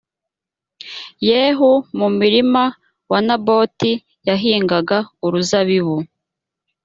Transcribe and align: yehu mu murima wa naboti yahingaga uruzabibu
yehu 1.27 1.71
mu 1.97 2.07
murima 2.17 2.63
wa 3.11 3.19
naboti 3.27 3.91
yahingaga 4.27 4.97
uruzabibu 5.25 5.95